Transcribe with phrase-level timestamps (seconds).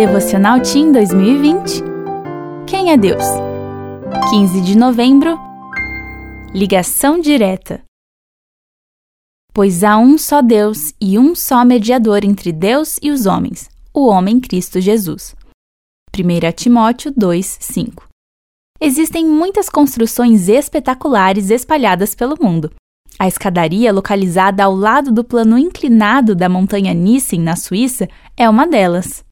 [0.00, 1.82] Devocional Team 2020
[2.66, 3.22] Quem é Deus?
[4.30, 5.38] 15 de novembro
[6.54, 7.82] Ligação direta
[9.52, 14.06] Pois há um só Deus e um só mediador entre Deus e os homens, o
[14.06, 15.36] homem Cristo Jesus.
[16.18, 18.08] 1 Timóteo 2, 5
[18.80, 22.72] Existem muitas construções espetaculares espalhadas pelo mundo.
[23.18, 28.66] A escadaria, localizada ao lado do plano inclinado da montanha Nissen, na Suíça, é uma
[28.66, 29.28] delas.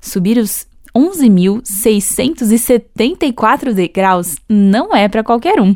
[0.00, 5.74] Subir os 11.674 degraus não é para qualquer um.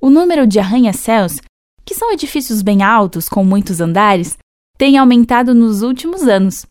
[0.00, 1.40] O número de arranha-céus,
[1.84, 4.38] que são edifícios bem altos com muitos andares,
[4.78, 6.66] tem aumentado nos últimos anos.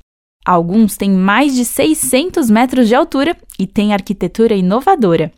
[0.46, 5.32] Alguns têm mais de 600 metros de altura e têm arquitetura inovadora.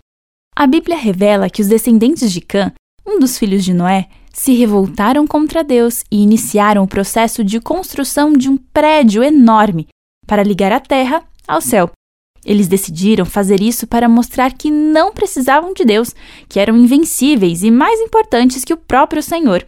[0.56, 2.74] A Bíblia revela que os descendentes de Cã,
[3.06, 8.34] um dos filhos de Noé, se revoltaram contra Deus e iniciaram o processo de construção
[8.34, 9.88] de um prédio enorme
[10.28, 11.90] para ligar a terra ao céu.
[12.46, 16.14] Eles decidiram fazer isso para mostrar que não precisavam de Deus,
[16.48, 19.66] que eram invencíveis e mais importantes que o próprio Senhor.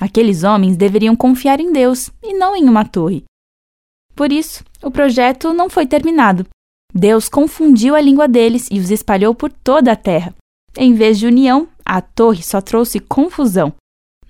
[0.00, 3.24] Aqueles homens deveriam confiar em Deus e não em uma torre.
[4.14, 6.46] Por isso, o projeto não foi terminado.
[6.92, 10.34] Deus confundiu a língua deles e os espalhou por toda a terra.
[10.76, 13.72] Em vez de união, a torre só trouxe confusão.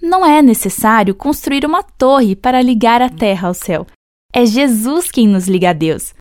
[0.01, 3.87] Não é necessário construir uma torre para ligar a terra ao céu.
[4.33, 6.15] É Jesus quem nos liga a Deus.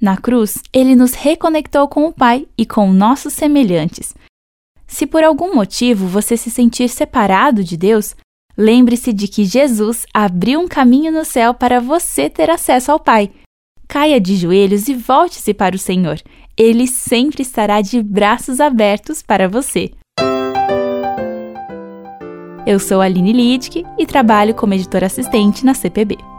[0.00, 4.14] Na cruz, ele nos reconectou com o Pai e com nossos semelhantes.
[4.86, 8.14] Se por algum motivo você se sentir separado de Deus,
[8.56, 13.30] lembre-se de que Jesus abriu um caminho no céu para você ter acesso ao Pai.
[13.88, 16.20] Caia de joelhos e volte-se para o Senhor.
[16.56, 19.92] Ele sempre estará de braços abertos para você.
[22.66, 26.35] Eu sou Aline Lidke e trabalho como editora assistente na CPB.